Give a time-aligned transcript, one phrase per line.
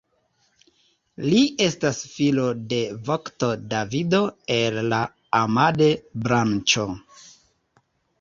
[1.25, 4.21] Li estas filo de vokto Davido
[4.55, 5.03] el la
[5.41, 6.87] Amade-branĉo.